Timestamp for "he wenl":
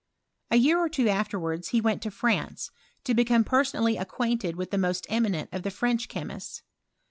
1.67-2.11